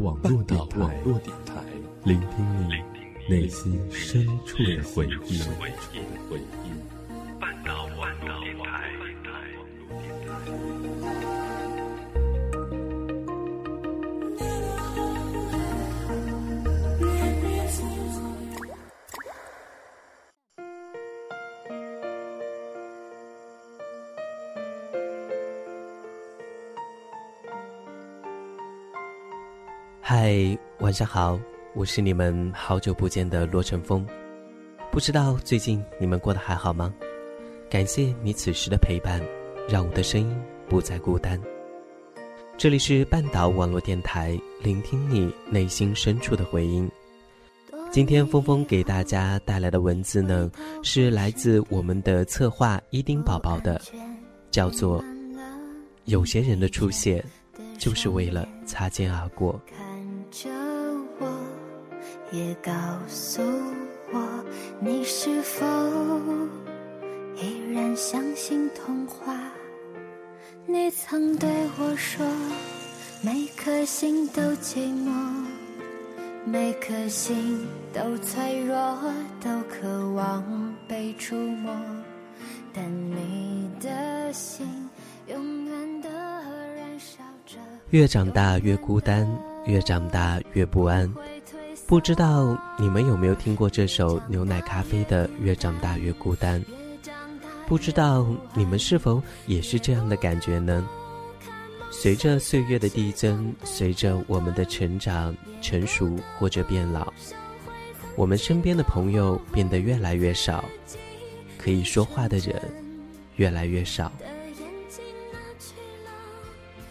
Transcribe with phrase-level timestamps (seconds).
[0.00, 1.02] 网络电台，
[2.04, 2.74] 聆听你
[3.28, 5.42] 内心深处的回忆。
[30.98, 31.38] 上好，
[31.76, 34.04] 我是你们好久不见的罗成风。
[34.90, 36.92] 不知道最近你们过得还好吗？
[37.70, 39.22] 感谢你此时的陪伴，
[39.68, 40.36] 让我的声音
[40.68, 41.40] 不再孤单。
[42.56, 46.90] 这里是半岛网络电台，聆听你内心深处的回音。
[47.92, 50.50] 今天峰峰给大家带来的文字呢，
[50.82, 53.80] 是来自我们的策划伊丁宝宝的，
[54.50, 55.00] 叫做
[56.06, 57.24] 《有些人的出现，
[57.78, 59.54] 就是为了擦肩而过》。
[62.30, 62.72] 也告
[63.08, 63.42] 诉
[64.12, 64.44] 我，
[64.80, 65.64] 你是否
[67.36, 69.34] 依然相信童话？
[70.66, 71.48] 你曾对
[71.78, 72.26] 我说，
[73.22, 75.10] 每颗心都寂寞，
[76.44, 78.74] 每颗心都脆弱，
[79.40, 81.74] 都渴望被触摸，
[82.74, 84.66] 但你的心
[85.28, 87.56] 永远的燃烧着。
[87.88, 89.26] 越长大越孤单。
[89.66, 91.12] 越长大越不安，
[91.88, 96.62] 不知道你们有没有听过这首牛奶咖啡的《越长大越孤单》？
[97.66, 100.86] 不知道你们是否也是这样的感觉呢？
[101.90, 107.10] 随着岁月的递增，随着我们的成长、成熟或者变老，
[108.16, 110.62] 我们身边的朋友变得越来越少，
[111.56, 112.54] 可以说话的人
[113.36, 114.12] 越来越少。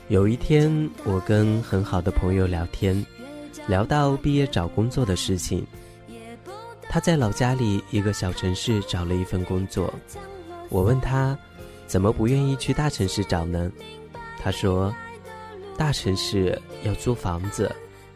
[0.07, 3.05] 有一天，我跟很好的朋友聊天，
[3.67, 5.65] 聊到毕业找工作的事情。
[6.89, 9.93] 他在老家里一个小城市找了一份工作，
[10.69, 11.37] 我问他，
[11.85, 13.69] 怎么不愿意去大城市找呢？
[14.39, 14.95] 他说，
[15.77, 17.69] 大城市要租房子，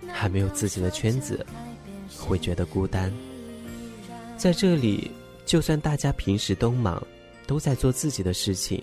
[0.07, 1.45] 还没有自己的圈子，
[2.17, 3.11] 会觉得孤单。
[4.38, 5.11] 在这里，
[5.45, 7.06] 就算大家平时都忙，
[7.45, 8.81] 都在做自己的事情，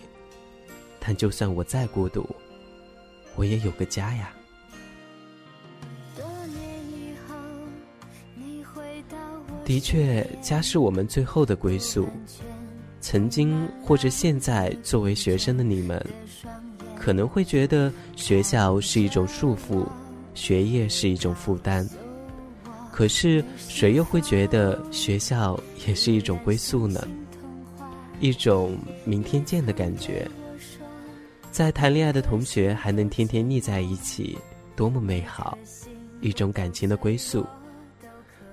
[1.01, 2.29] 但就算我再孤独。
[3.37, 4.35] 我也有个家呀。
[9.69, 12.09] 的确，家是我们最后的归宿。
[13.03, 16.03] 曾经或者现在，作为学生的你们，
[16.97, 19.87] 可能会觉得学校是一种束缚，
[20.33, 21.87] 学业是一种负担。
[22.91, 27.07] 可是，谁又会觉得学校也是一种归宿呢？
[28.21, 28.75] 一种
[29.05, 30.27] 明天见的感觉。
[31.53, 34.39] 在谈恋爱的同学还能天天腻在一起，
[34.75, 35.59] 多么美好！
[36.23, 37.45] 一种感情的归宿。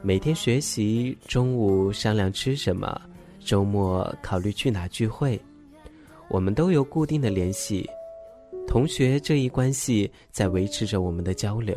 [0.05, 3.01] 每天学习，中午商量吃什么，
[3.39, 5.41] 周末考虑去哪聚会。
[6.29, 7.89] 我们都有固定的联系，
[8.67, 11.75] 同学这一关系在维持着我们的交流。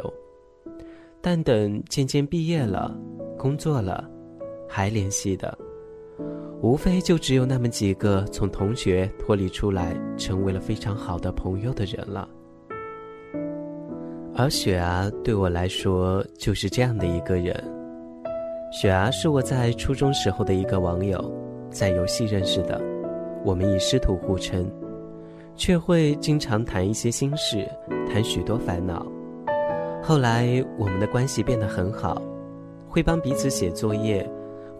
[1.22, 2.94] 但等渐渐毕业了，
[3.38, 4.06] 工作了，
[4.68, 5.56] 还联系的。
[6.60, 12.28] 无非就只有那么几个从同学脱离出来，成为了非常好的朋友的人了。
[14.34, 17.77] 而雪儿对我来说就是这样的一个人。
[18.70, 21.18] 雪儿是我在初中时候的一个网友，
[21.70, 22.78] 在游戏认识的，
[23.42, 24.70] 我们以师徒互称，
[25.56, 27.66] 却会经常谈一些心事，
[28.06, 29.06] 谈许多烦恼。
[30.02, 32.20] 后来我们的关系变得很好，
[32.86, 34.28] 会帮彼此写作业。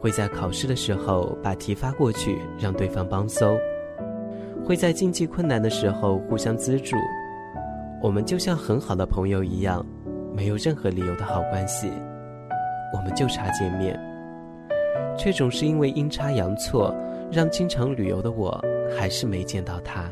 [0.00, 3.56] 会在考试的时候把题发过去，让对方帮搜；
[4.65, 6.94] 会在经济困难的时候互相资助。
[8.00, 9.84] 我们就像很好的朋友一样，
[10.32, 11.91] 没有任何理由的好关系。
[12.93, 13.99] 我们就差见面，
[15.16, 16.94] 却总是因为阴差阳错，
[17.31, 18.62] 让经常旅游的我
[18.99, 20.10] 还是没见到他。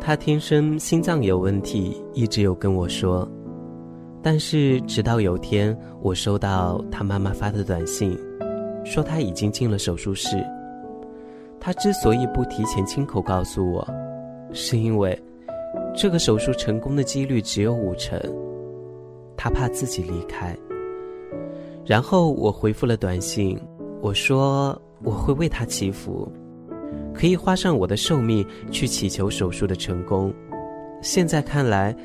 [0.00, 3.28] 他天生心脏有问题，一直有跟我说。
[4.22, 8.18] 但是直到有天，我收到他妈妈发的短信，
[8.84, 10.42] 说他已经进了手术室。
[11.60, 13.86] 他之所以不提前亲口告诉我，
[14.52, 15.18] 是因为
[15.94, 18.20] 这个手术成功的几率只有五成，
[19.36, 20.56] 他怕自己离开。
[21.84, 23.60] 然后我回复了短信，
[24.00, 26.30] 我说我会为他祈福，
[27.12, 30.32] 可以花上我的寿命去祈求手术的成功。
[31.02, 31.96] 现在看来。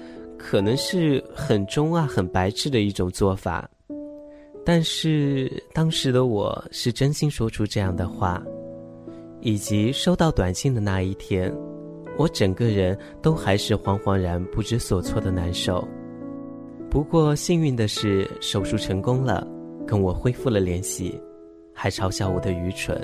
[0.41, 3.69] 可能是很中二、很白痴的一种做法，
[4.65, 8.41] 但是当时的我是真心说出这样的话，
[9.41, 11.53] 以及收到短信的那一天，
[12.17, 15.85] 我整个人都还是惶惶然不知所措的难受。
[16.89, 19.45] 不过幸运的是，手术成功了，
[19.85, 21.21] 跟我恢复了联系，
[21.71, 22.99] 还嘲笑我的愚蠢，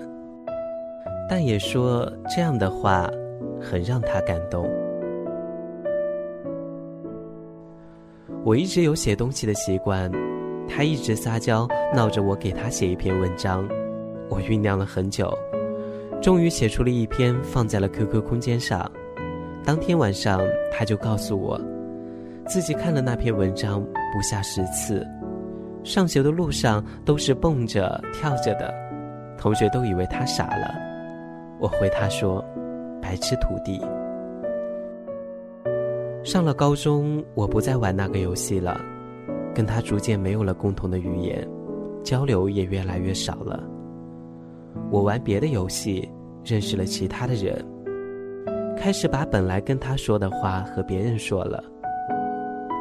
[1.29, 3.07] 但也说这样的话，
[3.61, 4.67] 很让他感动。
[8.43, 10.11] 我一直有写东西的习惯，
[10.67, 13.69] 他一直撒娇闹着我给他写一篇文章，
[14.29, 15.31] 我酝酿了很久，
[16.23, 18.91] 终于写出了一篇，放在了 QQ 空间上。
[19.63, 20.41] 当天晚上，
[20.71, 21.59] 他就告诉我，
[22.47, 23.83] 自己看了那篇文章
[24.13, 25.05] 不下十次，
[25.83, 28.71] 上学的路上都是蹦着跳着的，
[29.35, 30.73] 同学都以为他傻了。
[31.59, 32.45] 我回他说
[33.01, 33.81] ：“白痴徒弟。”
[36.23, 38.79] 上了高中，我不再玩那个游戏了，
[39.53, 41.47] 跟他逐渐没有了共同的语言，
[42.03, 43.63] 交流也越来越少了。
[44.91, 46.07] 我玩别的游戏，
[46.43, 47.65] 认识了其他的人，
[48.77, 51.63] 开始把本来跟他说的话和别人说了。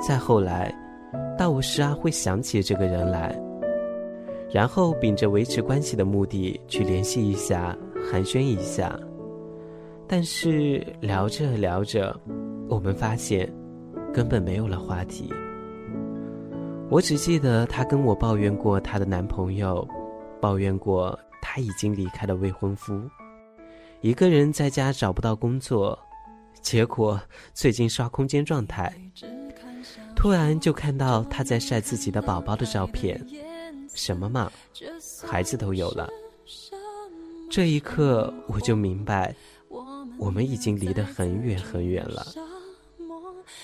[0.07, 0.71] 再后来，
[1.39, 3.35] 到我时而会想起这个人来，
[4.53, 7.75] 然后秉着维持关系的目的去联系一下，
[8.11, 8.99] 寒暄一下。
[10.07, 12.15] 但是聊着聊着。
[12.69, 13.51] 我们发现，
[14.13, 15.33] 根本没有了话题。
[16.91, 19.87] 我只记得她跟我抱怨过她的男朋友，
[20.41, 23.01] 抱怨过她已经离开了未婚夫，
[24.03, 25.99] 一个人在家找不到工作，
[26.61, 27.19] 结果
[27.55, 28.93] 最近刷空间状态，
[30.15, 33.21] 突然就看到他在晒自己的宝宝的照片，
[33.95, 34.51] 什么嘛，
[35.27, 36.09] 孩子都有了。
[37.51, 39.35] 这一刻我就明白，
[40.19, 42.27] 我们已经离得很远很远了。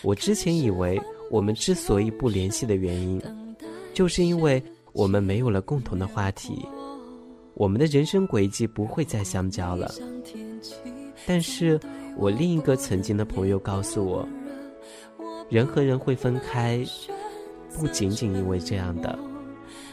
[0.02, 1.00] 我之前以为，
[1.31, 3.20] 我们之所以不联系的原因，
[3.93, 4.62] 就是因为
[4.93, 6.64] 我们没有了共同的话题，
[7.55, 9.93] 我们的人生轨迹不会再相交了。
[11.26, 11.78] 但是
[12.16, 14.26] 我另一个曾经的朋友告诉我，
[15.50, 16.81] 人和人会分开
[17.79, 19.19] 不仅仅因为这样的。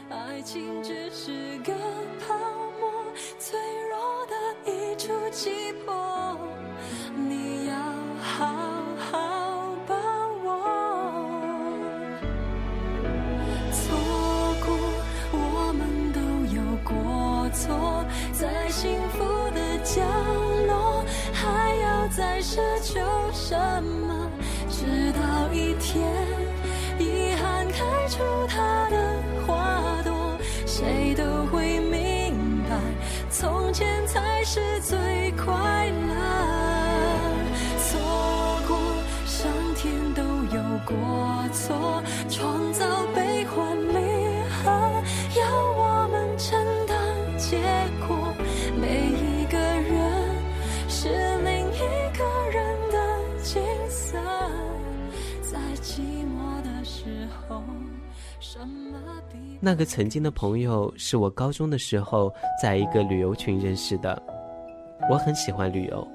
[0.07, 1.74] 爱情只是个
[2.19, 2.36] 泡
[2.80, 2.88] 沫
[3.39, 3.59] 脆
[3.89, 6.38] 弱的一触即破
[7.15, 7.75] 你要
[8.21, 8.45] 好
[8.98, 9.95] 好把
[10.45, 10.48] 握
[13.71, 13.98] 错
[14.63, 14.77] 过
[15.31, 16.21] 我们都
[16.56, 19.24] 有过错在幸福
[19.56, 20.04] 的角
[20.68, 23.00] 落还要再奢求
[23.33, 24.26] 什么？
[24.87, 26.01] 直到一天
[26.97, 32.77] 遗憾开出它的花朵谁都会明白
[33.29, 34.97] 从前才是最
[35.31, 36.15] 快乐
[37.77, 37.99] 错
[38.65, 38.77] 过
[39.25, 40.23] 上天都
[40.55, 40.95] 有过
[41.51, 44.71] 错创造悲欢离合
[45.37, 46.57] 要我们承
[46.87, 46.97] 担
[47.37, 47.57] 结
[48.07, 48.33] 果
[48.79, 49.36] 每一
[55.97, 57.63] 寂寞的时候
[59.59, 64.21] 那个曾经的朋友是我高中的时候在一个旅游群认识的，
[65.09, 66.07] 我很喜欢旅游，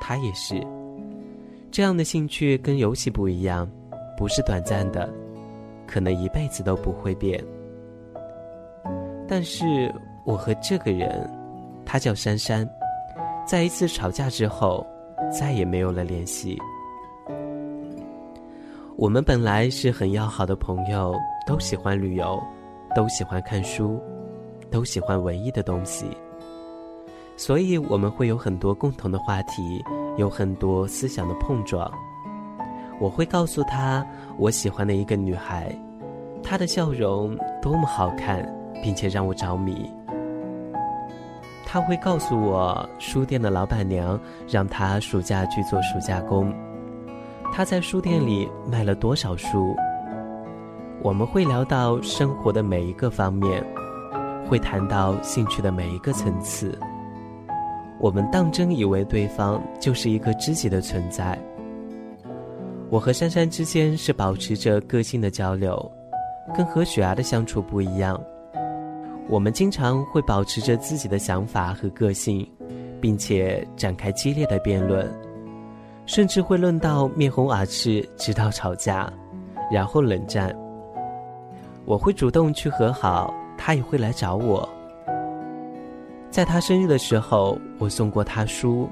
[0.00, 0.58] 他也是。
[1.70, 3.70] 这样的兴趣跟游戏不一样，
[4.16, 5.06] 不是短暂的，
[5.86, 7.38] 可能一辈子都不会变。
[9.28, 9.94] 但是
[10.24, 11.30] 我和这个人，
[11.84, 12.66] 他叫珊珊，
[13.46, 14.86] 在一次吵架之后，
[15.30, 16.58] 再也没有了联系。
[18.98, 21.14] 我们本来是很要好的朋友，
[21.46, 22.42] 都喜欢旅游。
[22.96, 24.00] 都喜欢看书，
[24.72, 26.06] 都喜欢文艺的东西，
[27.36, 29.84] 所以我们会有很多共同的话题，
[30.16, 31.88] 有很多思想的碰撞。
[32.98, 34.04] 我会告诉他
[34.36, 35.72] 我喜欢的一个女孩，
[36.42, 38.42] 她的笑容多么好看，
[38.82, 39.88] 并且让我着迷。
[41.64, 44.18] 他会告诉我书店的老板娘
[44.48, 46.52] 让他暑假去做暑假工，
[47.58, 49.74] 他在书店里卖了多少书。
[51.02, 53.60] 我们会聊到生活的每一个方面，
[54.48, 56.78] 会谈到兴趣的每一个层次。
[57.98, 61.36] 我们当真以为对方就是一个知己的存在。
[62.90, 65.90] 我和珊珊之间是保持着个性的交流，
[66.56, 68.22] 跟和雪儿的相处不一样。
[69.28, 72.48] 我们经常会保持着自己的想法和个性，
[73.00, 75.12] 并且展开激烈的辩论，
[76.08, 79.12] 甚至会论到面红耳赤，直到吵架，
[79.70, 80.56] 然后冷战。
[81.84, 84.66] 我会主动去和好，他也会来找我。
[86.30, 88.88] 在他生日的时候，我送过他书，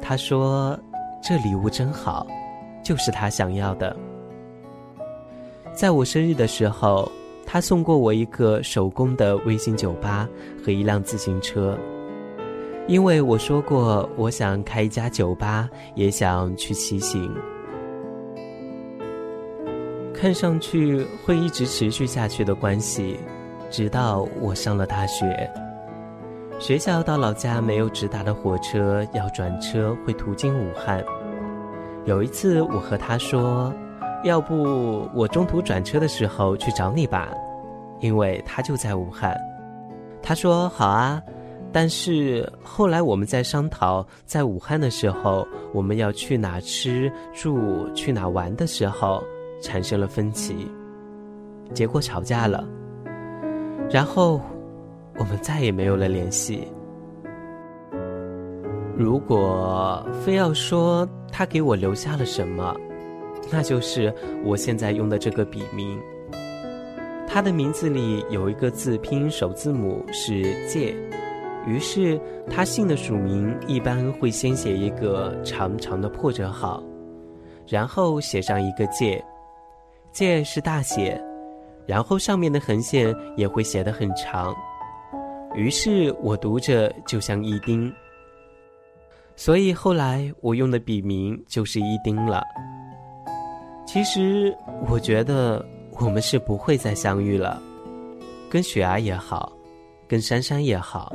[0.00, 0.78] 他说
[1.22, 2.26] 这礼物真好，
[2.82, 3.94] 就是他想要的。
[5.74, 7.06] 在我生日的时候，
[7.44, 10.26] 他送过我一个手工的微型酒吧
[10.64, 11.78] 和一辆自行车。
[12.88, 17.34] 因为我说过，我想开一家酒吧，也想去骑行。
[20.14, 23.18] 看上去会一直持续下去的关系，
[23.70, 25.50] 直到我上了大学。
[26.60, 31.04] 学校到老家没有直达的火车，要转车会途经武汉。
[32.04, 33.74] 有一次，我和他说
[34.22, 37.28] ：“要不我中途转车的时候去找你吧，
[37.98, 39.36] 因为他就在武汉。”
[40.22, 41.20] 他说：“好啊。”
[41.76, 49.22] 但是后来我们在商讨，在武汉的时候我们要去哪吃住、去哪玩的时候，
[49.60, 50.66] 产生了分歧，
[51.74, 52.66] 结果吵架了。
[53.90, 54.40] 然后
[55.18, 56.66] 我们再也没有了联系。
[58.96, 62.74] 如果非要说他给我留下了什么，
[63.52, 64.10] 那就是
[64.46, 66.00] 我现在用的这个笔名。
[67.28, 70.96] 他的名字里有一个字拼音首字母是“借”。
[71.66, 76.82] 于是，他姓的署名一般会先写一个长长的破折号，
[77.66, 79.22] 然后写上一个“介
[80.12, 81.20] ”，“介”是大写，
[81.84, 84.54] 然后上面的横线也会写得很长。
[85.56, 87.92] 于是我读着就像一丁，
[89.34, 92.44] 所以后来我用的笔名就是一丁了。
[93.86, 94.54] 其实
[94.88, 95.64] 我觉得
[95.98, 97.60] 我们是不会再相遇了，
[98.50, 99.55] 跟雪儿也好，
[100.08, 101.12] 跟珊珊也好。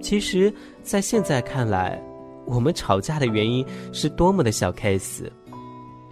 [0.00, 2.02] 其实，在现在看来，
[2.46, 5.30] 我们吵架的原因是多么的小 case，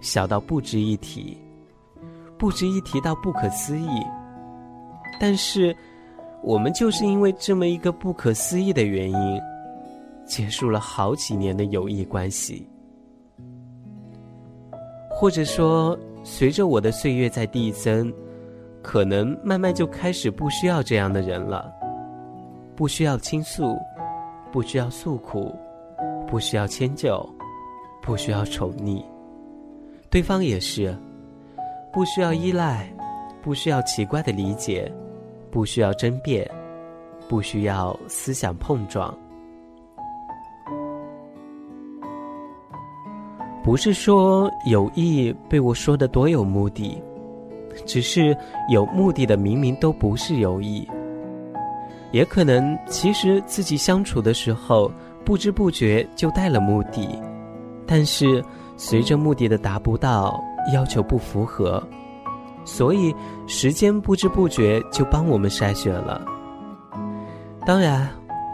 [0.01, 1.37] 小到不值一提，
[2.37, 3.87] 不值一提到不可思议。
[5.19, 5.75] 但是，
[6.41, 9.41] 我们就是因为这么一个不可思议的原因，
[10.25, 12.67] 结束了好几年的友谊关系。
[15.11, 18.11] 或者说，随着我的岁月在递增，
[18.83, 21.73] 可能慢慢就开始不需要这样的人了。
[22.75, 23.77] 不需要倾诉，
[24.51, 25.55] 不需要诉苦，
[26.27, 27.23] 不需要迁就，
[28.01, 29.03] 不需要宠溺，
[30.09, 30.95] 对方也是，
[31.91, 32.91] 不需要依赖，
[33.41, 34.91] 不需要奇怪的理解，
[35.51, 36.49] 不需要争辩，
[37.29, 39.15] 不需要思想碰撞。
[43.63, 47.01] 不是说有意被我说的多有目的，
[47.85, 48.35] 只是
[48.69, 50.87] 有目的的明明都不是有意。
[52.11, 54.91] 也可能，其实自己相处的时候，
[55.25, 57.19] 不知不觉就带了目的，
[57.87, 58.43] 但是
[58.77, 60.39] 随着目的的达不到，
[60.73, 61.81] 要求不符合，
[62.65, 63.13] 所以
[63.47, 66.23] 时间不知不觉就帮我们筛选了。
[67.65, 68.07] 当然，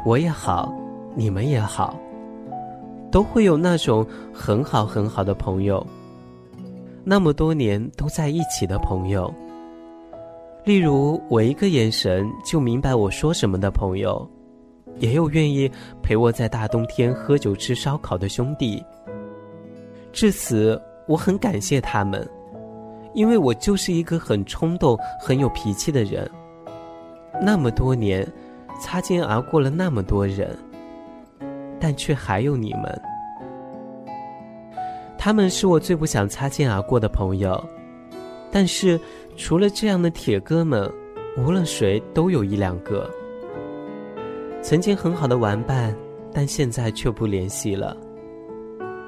[0.06, 0.74] 我也好，
[1.14, 2.00] 你们也好，
[3.12, 5.86] 都会有那种很好很好的朋友，
[7.10, 9.34] 那么多年都在一起的朋友。
[10.63, 14.30] 例如，我一个眼神就明白我说什么的朋友，
[15.00, 15.68] 也有愿意
[16.04, 18.86] 陪我在大冬天喝酒吃烧烤的兄弟。
[20.13, 22.30] 至此，我很感谢他们，
[23.16, 26.30] 因为我就是一个很冲动、很有脾气的人。
[27.42, 28.24] 那么多年，
[28.80, 30.56] 擦肩而过了那么多人，
[31.80, 33.01] 但却还有你们。
[35.20, 37.64] 他们是我最不想擦肩而过的朋友，
[38.52, 39.00] 但是。
[39.42, 40.92] 除了这样的铁哥们，
[41.38, 43.10] 无论谁都有一两个
[44.62, 45.96] 曾经很好的玩伴，
[46.34, 47.96] 但现在却不联系了。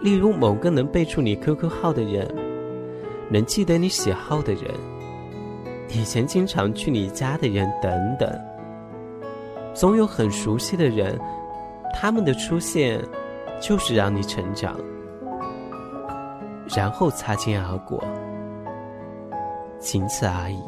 [0.01, 2.34] 例如某个能背出你 QQ 号的人，
[3.30, 4.63] 能记得你喜好的人，
[5.89, 8.34] 以前经常去你家的人等等。
[9.74, 11.20] 总有很熟悉的人，
[11.94, 13.01] 他们的出现
[13.60, 14.80] 就是让你成长，
[16.75, 18.03] 然后擦肩而过。
[19.79, 20.59] 仅此而已。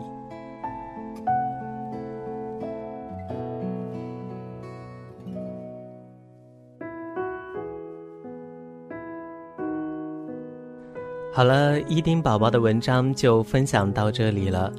[11.31, 14.71] 好了，伊丁宝宝的文章就分享到这里了。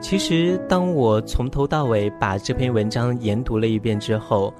[0.00, 4.52] 其实，当我从头到尾把这篇文章研读了一遍之后，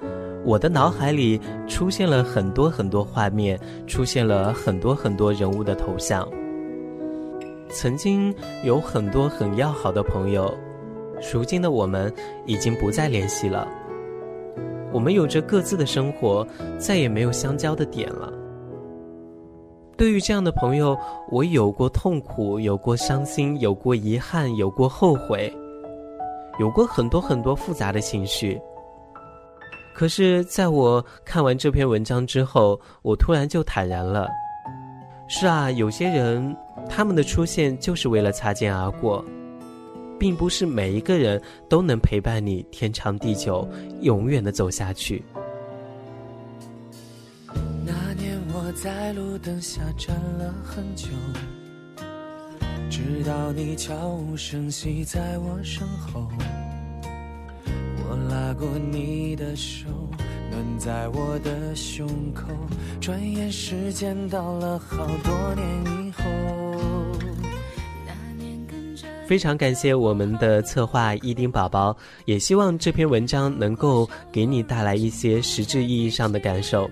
[0.44, 6.26] 我的脑海里出现了很多很多画面，出现了很多很多人物的头像。
[7.68, 10.52] 曾经有很多很要好的朋友，
[11.32, 12.12] 如今的我们
[12.46, 13.68] 已经不再联系了。
[14.92, 16.44] 我们有着各自的生活，
[16.78, 18.32] 再也没有相交的点了。
[19.96, 20.98] 对于这样的朋友，
[21.30, 25.52] 我有过痛苦，有过伤心，有过遗憾，有过后悔，
[26.58, 28.58] 有过很多很多复杂的情绪。
[30.00, 34.30] 可是，在我看完这篇文章之后，我突然就坦然了。
[35.28, 36.56] 是啊，有些人。
[36.88, 39.22] 他们的出现就是为了擦肩而过，
[40.18, 41.38] 并不是每一个人
[41.68, 43.68] 都能陪伴你天长地久、
[44.00, 45.22] 永远的走下去。
[47.84, 51.08] 那年我在路灯下站了很久，
[52.88, 56.26] 直到你悄无声息在我身后。
[58.30, 59.88] 拉过你的手，
[60.50, 62.46] 暖在我的胸口。
[63.00, 66.22] 转眼时间到了好多年以后。
[69.26, 76.88] 非常感谢我们的策划伊丁宝宝，也希望这篇文章能够给你带来一些实质意义上的感受。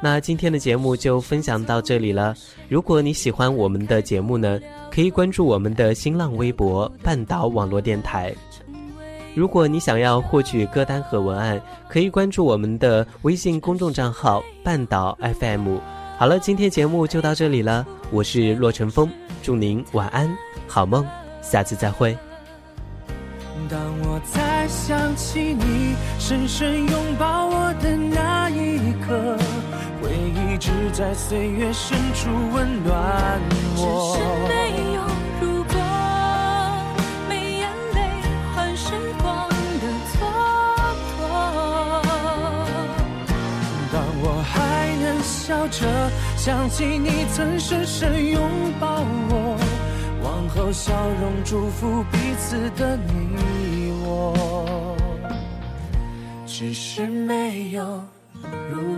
[0.00, 2.34] 那今天的节目就分享到这里了。
[2.68, 4.60] 如果你喜欢我们的节目呢，
[4.92, 8.32] 可以关注我们的新浪微博“半岛网络电台”。
[9.34, 15.76] 如果你想要获取歌单和文案，可以关注我们的微信公众账号“半岛 FM”。
[16.18, 19.08] 好了，今天节目就到这里了，我是洛晨风，
[19.42, 20.28] 祝您晚安，
[20.66, 21.06] 好梦。
[21.40, 22.16] 下次再会。
[23.70, 29.36] 当我再想起你深深拥抱我的那一刻，
[30.02, 33.40] 回忆只在岁月深处温暖
[33.76, 34.16] 我。
[34.16, 35.02] 只是没有
[45.48, 49.56] 笑着想起你曾深深拥抱我。
[50.22, 54.94] 往后笑容祝福彼此的你我，
[56.46, 57.82] 只是没有
[58.70, 58.97] 如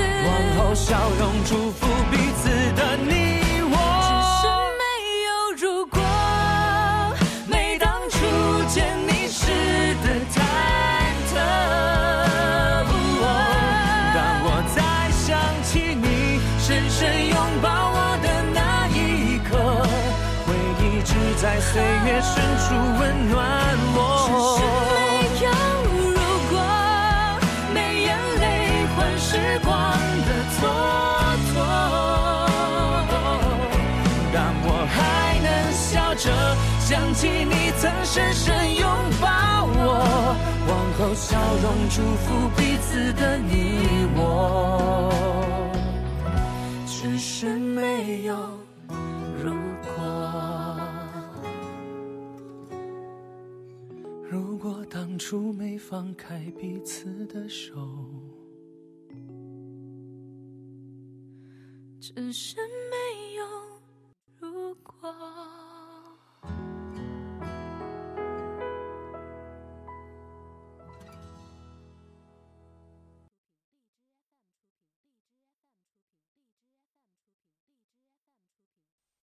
[0.00, 3.12] 往后笑容祝福彼此的你
[3.70, 4.08] 我只
[4.40, 4.42] 是
[4.80, 4.82] 没
[5.26, 5.98] 有如果
[7.46, 8.16] 每当初
[8.68, 9.42] 见你时
[10.02, 10.36] 的忐
[11.30, 11.32] 忑
[14.14, 14.78] 当我再
[15.12, 15.28] 想
[15.62, 16.06] 起你
[16.58, 19.52] 深深拥抱我的那一刻
[20.46, 20.48] 回
[20.80, 23.63] 忆只在岁月深处温暖。
[37.28, 38.88] 你曾深深拥
[39.20, 40.36] 抱我，
[40.68, 43.52] 往后笑容祝福彼此的你
[44.16, 44.20] 我。
[46.86, 48.34] 只是没有
[49.42, 49.88] 如果。
[54.30, 54.84] 如果。
[54.90, 57.74] 当初没放开彼此的手，
[62.00, 62.56] 只是
[62.90, 63.44] 没有
[64.38, 65.12] 如果。